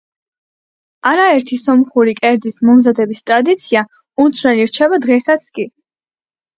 [1.09, 3.87] არაერთი სომხური კერძის მომზადების ტრადიცია
[4.27, 5.73] უცვლელი რჩება დღესაც კი.